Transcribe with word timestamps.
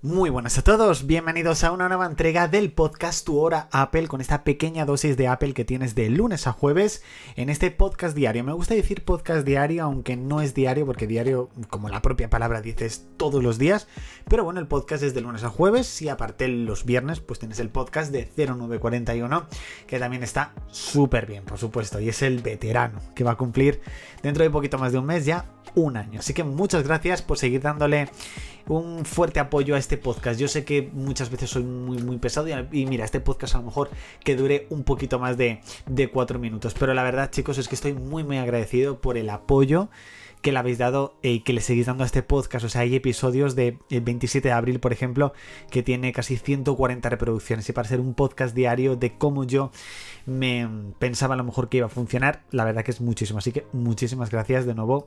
Muy 0.00 0.30
buenas 0.30 0.56
a 0.56 0.62
todos, 0.62 1.08
bienvenidos 1.08 1.64
a 1.64 1.72
una 1.72 1.88
nueva 1.88 2.06
entrega 2.06 2.46
del 2.46 2.70
podcast 2.70 3.26
Tu 3.26 3.36
Hora 3.36 3.68
Apple 3.72 4.06
con 4.06 4.20
esta 4.20 4.44
pequeña 4.44 4.84
dosis 4.84 5.16
de 5.16 5.26
Apple 5.26 5.54
que 5.54 5.64
tienes 5.64 5.96
de 5.96 6.08
lunes 6.08 6.46
a 6.46 6.52
jueves 6.52 7.02
en 7.34 7.50
este 7.50 7.72
podcast 7.72 8.14
diario. 8.14 8.44
Me 8.44 8.52
gusta 8.52 8.76
decir 8.76 9.04
podcast 9.04 9.44
diario, 9.44 9.82
aunque 9.82 10.14
no 10.14 10.40
es 10.40 10.54
diario, 10.54 10.86
porque 10.86 11.08
diario, 11.08 11.50
como 11.68 11.88
la 11.88 12.00
propia 12.00 12.30
palabra 12.30 12.60
dice, 12.60 12.86
es 12.86 13.08
todos 13.16 13.42
los 13.42 13.58
días. 13.58 13.88
Pero 14.28 14.44
bueno, 14.44 14.60
el 14.60 14.68
podcast 14.68 15.02
es 15.02 15.14
de 15.14 15.20
lunes 15.20 15.42
a 15.42 15.48
jueves 15.48 16.00
y 16.00 16.08
aparte 16.08 16.46
los 16.46 16.84
viernes, 16.84 17.18
pues 17.18 17.40
tienes 17.40 17.58
el 17.58 17.68
podcast 17.68 18.12
de 18.12 18.30
0941, 18.36 19.48
que 19.88 19.98
también 19.98 20.22
está 20.22 20.52
súper 20.70 21.26
bien, 21.26 21.42
por 21.42 21.58
supuesto, 21.58 21.98
y 21.98 22.08
es 22.08 22.22
el 22.22 22.38
veterano, 22.38 23.00
que 23.16 23.24
va 23.24 23.32
a 23.32 23.36
cumplir 23.36 23.80
dentro 24.22 24.44
de 24.44 24.50
poquito 24.50 24.78
más 24.78 24.92
de 24.92 24.98
un 24.98 25.06
mes 25.06 25.24
ya 25.24 25.46
un 25.74 25.96
año. 25.96 26.20
Así 26.20 26.34
que 26.34 26.44
muchas 26.44 26.84
gracias 26.84 27.22
por 27.22 27.38
seguir 27.38 27.62
dándole 27.62 28.08
un 28.68 29.04
fuerte 29.04 29.40
apoyo 29.40 29.74
a 29.74 29.78
este 29.78 29.96
podcast. 29.96 30.38
Yo 30.38 30.48
sé 30.48 30.64
que 30.64 30.90
muchas 30.92 31.30
veces 31.30 31.50
soy 31.50 31.62
muy, 31.62 31.98
muy 31.98 32.18
pesado 32.18 32.48
y, 32.72 32.86
mira, 32.86 33.04
este 33.04 33.20
podcast 33.20 33.54
a 33.54 33.58
lo 33.58 33.64
mejor 33.64 33.90
que 34.24 34.36
dure 34.36 34.66
un 34.70 34.84
poquito 34.84 35.18
más 35.18 35.36
de, 35.36 35.60
de 35.86 36.08
cuatro 36.10 36.38
minutos. 36.38 36.74
Pero 36.78 36.94
la 36.94 37.02
verdad, 37.02 37.30
chicos, 37.30 37.58
es 37.58 37.68
que 37.68 37.74
estoy 37.74 37.94
muy, 37.94 38.24
muy 38.24 38.38
agradecido 38.38 39.00
por 39.00 39.16
el 39.16 39.30
apoyo 39.30 39.88
que 40.42 40.52
le 40.52 40.58
habéis 40.58 40.78
dado 40.78 41.16
y 41.22 41.40
que 41.40 41.52
le 41.52 41.60
seguís 41.60 41.86
dando 41.86 42.04
a 42.04 42.06
este 42.06 42.22
podcast. 42.22 42.64
O 42.64 42.68
sea, 42.68 42.82
hay 42.82 42.94
episodios 42.94 43.56
de 43.56 43.78
el 43.90 44.00
27 44.02 44.48
de 44.48 44.52
abril, 44.52 44.80
por 44.80 44.92
ejemplo, 44.92 45.32
que 45.70 45.82
tiene 45.82 46.12
casi 46.12 46.36
140 46.36 47.08
reproducciones. 47.08 47.68
Y 47.68 47.72
para 47.72 47.88
ser 47.88 48.00
un 48.00 48.14
podcast 48.14 48.54
diario 48.54 48.96
de 48.96 49.16
cómo 49.16 49.44
yo 49.44 49.70
me 50.26 50.68
pensaba 50.98 51.34
a 51.34 51.36
lo 51.36 51.44
mejor 51.44 51.68
que 51.68 51.78
iba 51.78 51.86
a 51.86 51.90
funcionar, 51.90 52.42
la 52.50 52.64
verdad 52.64 52.84
que 52.84 52.90
es 52.90 53.00
muchísimo. 53.00 53.38
Así 53.38 53.52
que 53.52 53.66
muchísimas 53.72 54.30
gracias 54.30 54.66
de 54.66 54.74
nuevo 54.74 55.06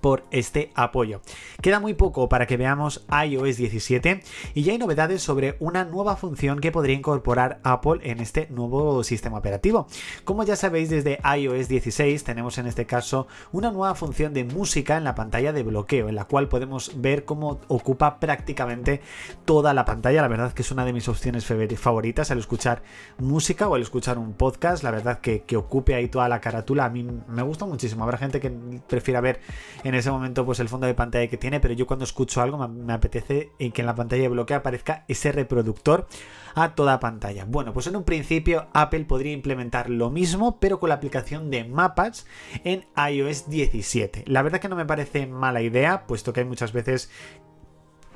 por 0.00 0.24
este 0.30 0.70
apoyo. 0.74 1.20
Queda 1.62 1.80
muy 1.80 1.94
poco 1.94 2.28
para 2.28 2.46
que 2.46 2.56
veamos 2.56 3.04
iOS 3.10 3.56
17 3.56 4.22
y 4.54 4.62
ya 4.62 4.72
hay 4.72 4.78
novedades 4.78 5.22
sobre 5.22 5.56
una 5.60 5.84
nueva 5.84 6.16
función 6.16 6.60
que 6.60 6.72
podría 6.72 6.96
incorporar 6.96 7.60
Apple 7.62 8.00
en 8.02 8.20
este 8.20 8.48
nuevo 8.50 9.02
sistema 9.04 9.38
operativo. 9.38 9.86
Como 10.24 10.44
ya 10.44 10.56
sabéis, 10.56 10.90
desde 10.90 11.18
iOS 11.36 11.68
16 11.68 12.24
tenemos 12.24 12.58
en 12.58 12.66
este 12.66 12.86
caso 12.86 13.26
una 13.52 13.70
nueva 13.70 13.94
función 13.94 14.32
de 14.34 14.44
música 14.44 14.96
en 14.96 15.04
la 15.04 15.14
pantalla 15.14 15.52
de 15.52 15.62
bloqueo, 15.62 16.08
en 16.08 16.14
la 16.14 16.24
cual 16.24 16.48
podemos 16.48 16.92
ver 16.96 17.24
cómo 17.24 17.60
ocupa 17.68 18.20
prácticamente 18.20 19.00
toda 19.44 19.74
la 19.74 19.84
pantalla. 19.84 20.22
La 20.22 20.28
verdad 20.28 20.52
que 20.52 20.62
es 20.62 20.70
una 20.70 20.84
de 20.84 20.92
mis 20.92 21.08
opciones 21.08 21.44
favoritas 21.76 22.30
al 22.30 22.38
escuchar 22.38 22.82
música 23.18 23.68
o 23.68 23.74
al 23.74 23.82
escuchar 23.82 24.18
un 24.18 24.32
podcast. 24.34 24.82
La 24.82 24.90
verdad 24.90 25.20
que, 25.20 25.42
que 25.42 25.56
ocupe 25.56 25.94
ahí 25.94 26.08
toda 26.08 26.28
la 26.28 26.40
carátula 26.40 26.84
a 26.84 26.90
mí 26.90 27.06
me 27.28 27.42
gusta 27.42 27.64
muchísimo. 27.64 28.04
Habrá 28.04 28.18
gente 28.18 28.40
que 28.40 28.50
prefiera 28.88 29.20
ver 29.20 29.40
en 29.84 29.94
ese 29.94 30.10
momento 30.10 30.44
pues 30.44 30.60
el 30.60 30.68
fondo 30.68 30.86
de 30.86 30.94
pantalla 30.94 31.28
que 31.28 31.36
tiene, 31.36 31.60
pero 31.60 31.74
yo 31.74 31.86
cuando 31.86 32.04
escucho 32.04 32.40
algo 32.40 32.66
me, 32.68 32.92
apetece 32.92 33.52
que 33.58 33.82
en 33.82 33.86
la 33.86 33.94
pantalla 33.94 34.22
de 34.22 34.28
bloqueo 34.28 34.58
aparezca 34.58 35.04
ese 35.08 35.32
reproductor 35.32 36.06
a 36.54 36.74
toda 36.74 37.00
pantalla. 37.00 37.44
Bueno, 37.44 37.72
pues 37.72 37.86
en 37.86 37.96
un 37.96 38.04
principio 38.04 38.68
Apple 38.72 39.04
podría 39.04 39.32
implementar 39.32 39.88
lo 39.88 40.10
mismo, 40.10 40.58
pero 40.60 40.80
con 40.80 40.88
la 40.88 40.96
aplicación 40.96 41.50
de 41.50 41.64
mapas 41.64 42.26
en 42.64 42.86
iOS 42.96 43.48
17. 43.48 44.24
La 44.26 44.42
verdad 44.42 44.60
que 44.60 44.68
no 44.68 44.76
me 44.76 44.86
parece 44.86 45.26
mala 45.26 45.62
idea, 45.62 46.06
puesto 46.06 46.32
que 46.32 46.40
hay 46.40 46.46
muchas 46.46 46.72
veces 46.72 47.10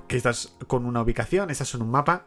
que 0.08 0.16
estás 0.16 0.56
con 0.66 0.84
una 0.84 1.02
ubicación, 1.02 1.50
estás 1.50 1.74
en 1.74 1.82
un 1.82 1.90
mapa, 1.90 2.26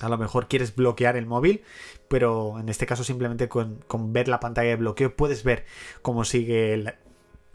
a 0.00 0.08
lo 0.08 0.16
mejor 0.16 0.48
quieres 0.48 0.74
bloquear 0.74 1.16
el 1.16 1.26
móvil, 1.26 1.62
pero 2.08 2.58
en 2.58 2.68
este 2.68 2.86
caso 2.86 3.04
simplemente 3.04 3.48
con, 3.48 3.84
con, 3.86 4.12
ver 4.12 4.28
la 4.28 4.40
pantalla 4.40 4.70
de 4.70 4.76
bloqueo 4.76 5.14
puedes 5.16 5.42
ver 5.42 5.66
cómo 6.02 6.24
sigue 6.24 6.72
el, 6.72 6.94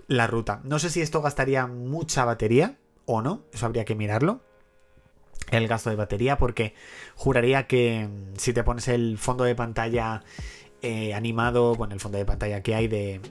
la 0.07 0.27
ruta. 0.27 0.61
No 0.63 0.79
sé 0.79 0.89
si 0.89 1.01
esto 1.01 1.21
gastaría 1.21 1.67
mucha 1.67 2.25
batería 2.25 2.77
o 3.05 3.21
no, 3.21 3.43
eso 3.53 3.65
habría 3.65 3.85
que 3.85 3.95
mirarlo. 3.95 4.41
El 5.51 5.67
gasto 5.67 5.89
de 5.89 5.95
batería, 5.95 6.37
porque 6.37 6.73
juraría 7.15 7.67
que 7.67 8.07
mm, 8.07 8.37
si 8.37 8.53
te 8.53 8.63
pones 8.63 8.87
el 8.87 9.17
fondo 9.17 9.43
de 9.43 9.55
pantalla 9.55 10.23
eh, 10.81 11.13
animado, 11.13 11.75
bueno, 11.75 11.93
el 11.93 11.99
fondo 11.99 12.17
de 12.17 12.25
pantalla 12.25 12.61
que 12.61 12.75
hay 12.75 12.87
de, 12.87 13.21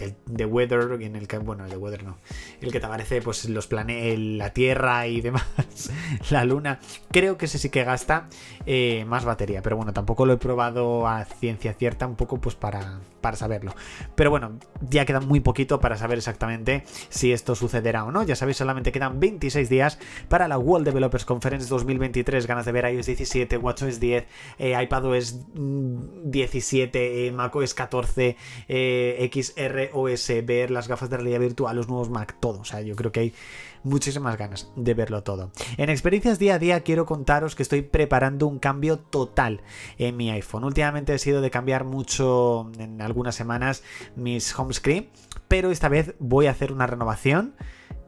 del 0.00 0.16
de, 0.26 0.44
Weather, 0.44 1.00
en 1.00 1.16
el 1.16 1.28
que, 1.28 1.38
bueno, 1.38 1.64
el 1.64 1.70
de 1.70 1.76
Weather 1.76 2.02
no, 2.02 2.18
el 2.60 2.72
que 2.72 2.80
te 2.80 2.86
aparece 2.86 3.22
pues 3.22 3.48
los 3.48 3.66
planetas, 3.66 4.18
la 4.18 4.52
Tierra 4.52 5.06
y 5.06 5.20
demás, 5.20 5.44
la 6.30 6.44
Luna, 6.44 6.80
creo 7.10 7.36
que 7.36 7.46
ese 7.46 7.58
sí 7.58 7.70
que 7.70 7.84
gasta 7.84 8.28
eh, 8.66 9.04
más 9.06 9.24
batería, 9.24 9.62
pero 9.62 9.76
bueno, 9.76 9.92
tampoco 9.92 10.26
lo 10.26 10.32
he 10.32 10.36
probado 10.36 11.06
a 11.06 11.24
ciencia 11.24 11.74
cierta, 11.74 12.06
un 12.06 12.16
poco 12.16 12.40
pues 12.40 12.54
para, 12.54 13.00
para 13.20 13.36
saberlo. 13.36 13.74
Pero 14.14 14.30
bueno, 14.30 14.58
ya 14.88 15.04
queda 15.04 15.20
muy 15.20 15.40
poquito 15.40 15.80
para 15.80 15.96
saber 15.96 16.18
exactamente 16.18 16.84
si 17.08 17.32
esto 17.32 17.54
sucederá 17.54 18.04
o 18.04 18.12
no, 18.12 18.22
ya 18.22 18.36
sabéis, 18.36 18.56
solamente 18.56 18.92
quedan 18.92 19.20
26 19.20 19.68
días 19.68 19.98
para 20.28 20.48
la 20.48 20.58
World 20.58 20.86
Developers 20.86 21.24
Conference 21.24 21.68
2023, 21.68 22.46
ganas 22.46 22.66
de 22.66 22.72
ver 22.72 22.92
iOS 22.92 23.06
17, 23.06 23.56
WatchOS 23.58 24.00
10, 24.00 24.26
eh, 24.58 24.82
iPadOS 24.82 25.46
17, 25.54 27.26
eh, 27.26 27.32
macOS 27.32 27.74
14, 27.74 28.36
eh, 28.68 29.30
XR 29.32 29.89
OS, 29.92 30.32
ver 30.44 30.70
las 30.70 30.88
gafas 30.88 31.10
de 31.10 31.16
realidad 31.16 31.40
virtual, 31.40 31.76
los 31.76 31.88
nuevos 31.88 32.10
Mac, 32.10 32.36
todo. 32.40 32.60
O 32.60 32.64
sea, 32.64 32.80
yo 32.80 32.96
creo 32.96 33.12
que 33.12 33.20
hay 33.20 33.34
muchísimas 33.82 34.36
ganas 34.36 34.70
de 34.76 34.94
verlo 34.94 35.22
todo. 35.22 35.50
En 35.76 35.90
experiencias 35.90 36.38
día 36.38 36.54
a 36.54 36.58
día 36.58 36.80
quiero 36.80 37.06
contaros 37.06 37.54
que 37.54 37.62
estoy 37.62 37.82
preparando 37.82 38.46
un 38.46 38.58
cambio 38.58 38.98
total 38.98 39.62
en 39.98 40.16
mi 40.16 40.30
iPhone. 40.30 40.64
Últimamente 40.64 41.14
he 41.14 41.18
sido 41.18 41.40
de 41.40 41.50
cambiar 41.50 41.84
mucho 41.84 42.70
en 42.78 43.00
algunas 43.00 43.34
semanas 43.34 43.82
mis 44.16 44.56
home 44.58 44.74
screen, 44.74 45.08
pero 45.48 45.70
esta 45.70 45.88
vez 45.88 46.14
voy 46.18 46.46
a 46.46 46.50
hacer 46.50 46.72
una 46.72 46.86
renovación 46.86 47.54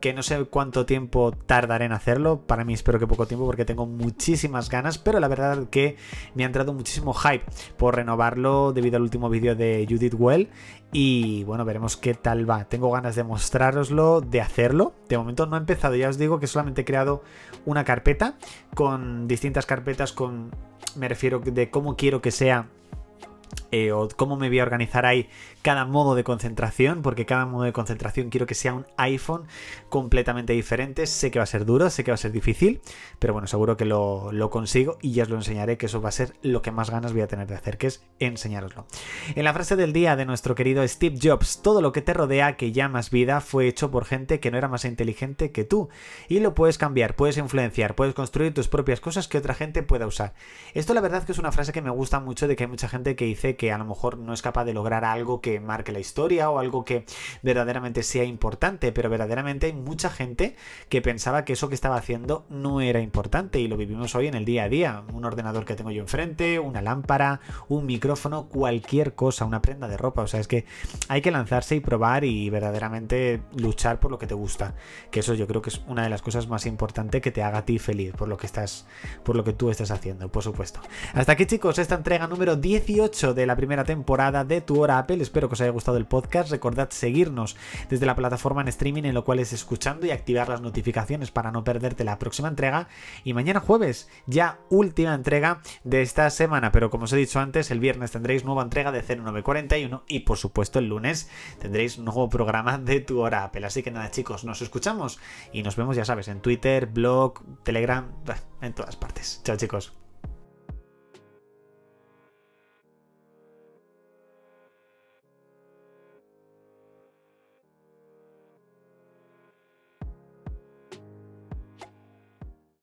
que 0.03 0.13
no 0.13 0.23
sé 0.25 0.45
cuánto 0.47 0.85
tiempo 0.85 1.31
tardaré 1.31 1.85
en 1.85 1.93
hacerlo. 1.93 2.43
Para 2.45 2.65
mí 2.65 2.75
espero 2.75 2.99
que 2.99 3.07
poco 3.07 3.27
tiempo 3.27 3.47
porque 3.47 3.65
tengo 3.65 3.87
muchísimas 3.87 4.69
ganas, 4.69 4.99
pero 4.99 5.21
la 5.21 5.29
verdad 5.29 5.71
que 5.71 5.97
me 6.35 6.43
ha 6.43 6.47
entrado 6.47 6.75
muchísimo 6.75 7.15
hype 7.15 7.45
por 7.79 7.95
renovarlo 7.95 8.73
debido 8.73 8.97
al 8.97 9.03
último 9.03 9.31
vídeo 9.31 9.55
de 9.55 9.87
Judith 9.89 10.15
Well. 10.19 10.51
Y 10.93 11.45
bueno, 11.45 11.65
veremos 11.65 11.97
qué 11.97 12.15
tal 12.15 12.51
va. 12.51 12.65
Tengo 12.65 12.91
ganas 12.91 13.15
de 13.15 13.23
mostraroslo, 13.23 14.21
de 14.21 14.41
hacerlo. 14.41 14.93
De 15.09 15.17
momento 15.17 15.47
no 15.47 15.57
he 15.57 15.61
empezado, 15.61 15.95
ya 15.95 16.09
os 16.09 16.19
digo 16.19 16.41
que 16.41 16.49
solamente 16.49 16.83
he 16.83 16.85
creado 16.85 17.23
una 17.65 17.85
carpeta 17.85 18.37
con 18.75 19.29
distintas 19.29 19.67
carpetas 19.67 20.13
con... 20.13 20.51
Me 20.97 21.09
refiero 21.09 21.39
de 21.39 21.71
cómo 21.71 21.97
quiero 21.97 22.21
que 22.21 22.33
sea 22.33 22.69
eh, 23.73 23.91
o 23.91 24.09
cómo 24.15 24.37
me 24.37 24.49
voy 24.49 24.61
a 24.61 24.63
organizar 24.63 25.07
ahí 25.07 25.29
cada 25.63 25.87
modo 25.87 26.15
de 26.15 26.25
concentración, 26.25 27.03
porque 27.03 27.27
cada 27.27 27.47
modo 27.47 27.65
de 27.65 27.73
concentración 27.73 28.29
quiero 28.29 28.47
que 28.47 28.55
sea 28.55 28.75
un 28.75 28.87
iPhone 28.99 29.45
completamente 29.89 30.53
diferente. 30.53 31.07
Sé 31.07 31.31
que 31.31 31.39
va 31.39 31.45
a 31.45 31.47
ser 31.47 31.65
duro, 31.65 31.89
sé 31.89 32.05
que 32.05 32.11
va 32.11 32.17
a 32.17 32.19
ser 32.19 32.33
difícil, 32.33 32.81
pero 33.19 33.33
bueno, 33.33 33.49
seguro 33.49 33.77
que 33.77 33.85
lo, 33.85 34.31
consigo 34.51 34.99
y 35.01 35.13
ya 35.13 35.23
os 35.23 35.31
lo 35.31 35.37
enseñaré, 35.37 35.79
que 35.79 35.87
eso 35.87 36.03
va 36.03 36.11
a 36.11 36.13
ser 36.13 36.35
lo 36.43 36.61
que 36.61 36.71
más 36.71 36.91
ganas 36.91 37.13
voy 37.13 37.23
a 37.23 37.29
tener 37.29 37.47
de 37.47 37.55
hacer, 37.55 37.79
que 37.79 37.87
es 37.87 38.05
enseñaroslo. 38.19 38.87
En 39.35 39.45
la 39.45 39.55
frase 39.55 39.77
del 39.77 39.93
día 39.93 40.17
de 40.17 40.27
nuestro 40.27 40.55
querido 40.55 40.87
Steve 40.87 41.19
Jobs, 41.23 41.63
todo 41.63 41.81
lo 41.81 41.93
que 41.93 42.03
te 42.03 42.13
rodea, 42.13 42.57
que 42.57 42.73
llamas 42.73 43.11
vida, 43.11 43.41
fue 43.41 43.69
hecho 43.69 43.91
por 43.91 44.05
gente 44.05 44.41
que 44.41 44.51
no 44.51 44.59
era 44.59 44.69
más 44.69 44.85
inteligente 44.85 45.51
que 45.51 45.65
tú. 45.65 45.89
Y 46.29 46.41
lo 46.41 46.55
puedes 46.55 46.77
cambiar, 46.77 47.17
puedes 47.17 47.39
influenciar, 47.39 47.95
puedes 47.95 48.15
construir 48.15 48.53
tus 48.53 48.69
propias 48.69 49.01
cosas 49.01 49.29
que 49.29 49.39
otra 49.39 49.55
gente 49.55 49.83
pueda 49.83 50.07
usar. 50.07 50.35
Esto 50.75 50.93
la 50.93 51.01
verdad 51.01 51.25
que 51.25 51.33
es 51.33 51.39
una 51.39 51.53
frase 51.53 51.73
que 51.73 51.81
me 51.81 51.91
gusta 51.91 52.21
mucho 52.21 52.49
de 52.49 52.57
que 52.57 52.65
hay 52.65 52.71
mucha 52.71 52.89
gente 52.89 53.17
que 53.17 53.25
dice 53.25 53.57
que 53.57 53.62
que 53.63 53.71
a 53.71 53.79
lo 53.79 53.85
mejor 53.85 54.19
no 54.19 54.33
es 54.33 54.43
capaz 54.43 54.65
de 54.65 54.75
lograr 54.75 55.05
algo 55.05 55.41
que 55.41 55.61
marque 55.61 55.93
la 55.93 56.01
historia 56.01 56.51
o 56.51 56.59
algo 56.59 56.85
que 56.85 57.05
verdaderamente 57.43 58.03
sea 58.03 58.25
importante, 58.25 58.91
pero 58.91 59.09
verdaderamente 59.09 59.67
hay 59.67 59.73
mucha 59.73 60.11
gente 60.11 60.57
que 60.89 61.01
pensaba 61.01 61.45
que 61.45 61.53
eso 61.53 61.69
que 61.69 61.77
estaba 61.77 61.95
haciendo 61.95 62.45
no 62.49 62.81
era 62.81 62.99
importante 62.99 63.61
y 63.61 63.69
lo 63.69 63.77
vivimos 63.77 64.17
hoy 64.17 64.27
en 64.27 64.35
el 64.35 64.45
día 64.45 64.65
a 64.65 64.69
día. 64.69 65.05
Un 65.13 65.25
ordenador 65.25 65.65
que 65.65 65.77
tengo 65.77 65.93
yo 65.93 66.03
enfrente, 66.03 66.59
una 66.59 66.83
lámpara, 66.83 67.41
un 67.69 67.87
micrófono, 67.87 68.49
cualquier 68.49 69.15
cosa, 69.15 69.45
una 69.45 69.63
prenda 69.63 69.87
de 69.87 69.97
ropa. 69.97 70.23
O 70.23 70.27
sea, 70.27 70.41
es 70.41 70.49
que 70.49 70.65
hay 71.07 71.23
que 71.23 71.31
lanzarse 71.31 71.77
y 71.77 71.81
probar 71.81 72.25
y 72.25 72.51
verdaderamente 72.51 73.43
luchar 73.55 74.01
por 74.01 74.11
lo 74.11 74.19
que 74.19 74.27
te 74.27 74.35
gusta. 74.35 74.75
Que 75.13 75.21
eso 75.21 75.35
yo 75.35 75.47
creo 75.47 75.63
que 75.63 75.71
es 75.71 75.83
una 75.87 76.03
de 76.03 76.11
las 76.11 76.21
cosas 76.21 76.49
más 76.49 76.67
importantes 76.67 77.23
que 77.23 77.31
te 77.31 77.45
haga 77.45 77.59
a 77.59 77.65
ti 77.65 77.79
feliz 77.79 78.13
por 78.13 78.27
lo 78.27 78.37
que 78.37 78.47
estás, 78.47 78.89
por 79.23 79.37
lo 79.37 79.45
que 79.45 79.53
tú 79.53 79.71
estás 79.71 79.93
haciendo, 79.93 80.33
por 80.33 80.43
supuesto. 80.43 80.81
Hasta 81.15 81.31
aquí 81.31 81.47
chicos, 81.47 81.79
esta 81.79 81.95
entrega 81.95 82.27
número 82.27 82.57
18 82.57 83.35
de 83.35 83.47
la 83.47 83.52
primera 83.57 83.85
temporada 83.85 84.45
de 84.45 84.61
Tu 84.61 84.81
Hora 84.81 84.99
Apple. 84.99 85.23
Espero 85.23 85.49
que 85.49 85.55
os 85.55 85.61
haya 85.61 85.71
gustado 85.71 85.97
el 85.97 86.07
podcast. 86.07 86.51
Recordad 86.51 86.91
seguirnos 86.91 87.57
desde 87.89 88.07
la 88.07 88.17
plataforma 88.17 88.63
en 88.63 88.69
streaming 88.69 89.05
en 89.05 89.15
lo 89.15 89.25
cual 89.25 89.39
es 89.39 89.53
escuchando 89.53 90.07
y 90.07 90.11
activar 90.11 90.49
las 90.49 90.61
notificaciones 90.61 91.31
para 91.31 91.51
no 91.51 91.65
perderte 91.65 92.05
la 92.05 92.19
próxima 92.19 92.49
entrega. 92.49 92.89
Y 93.25 93.35
mañana 93.35 93.61
jueves, 93.61 94.09
ya 94.27 94.59
última 94.71 95.15
entrega 95.15 95.61
de 95.85 96.03
esta 96.03 96.29
semana. 96.31 96.73
Pero 96.73 96.91
como 96.91 97.05
os 97.05 97.13
he 97.13 97.17
dicho 97.17 97.41
antes, 97.41 97.71
el 97.71 97.81
viernes 97.81 98.13
tendréis 98.13 98.45
nueva 98.45 98.63
entrega 98.63 98.93
de 98.93 99.03
0941 99.03 100.05
y 100.09 100.21
por 100.21 100.39
supuesto 100.39 100.79
el 100.79 100.89
lunes 100.89 101.29
tendréis 101.59 101.99
nuevo 101.99 102.29
programa 102.29 102.79
de 102.79 103.01
Tu 103.01 103.21
Hora 103.21 103.45
Apple. 103.45 103.67
Así 103.67 103.83
que 103.83 103.91
nada 103.91 104.11
chicos, 104.11 104.45
nos 104.45 104.63
escuchamos 104.63 105.21
y 105.53 105.63
nos 105.63 105.77
vemos 105.77 105.97
ya 105.97 106.05
sabes 106.05 106.29
en 106.29 106.41
Twitter, 106.41 106.87
blog, 106.87 107.41
Telegram, 107.63 108.11
en 108.61 108.73
todas 108.73 108.97
partes. 108.97 109.41
Chao 109.45 109.57
chicos. 109.57 110.02